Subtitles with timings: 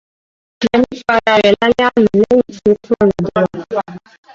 [0.61, 3.83] Rẹ̀mí pa ara rẹ̀ lálé àná lẹ́yìn tí ó kúrò lọ́dọ̀ wá.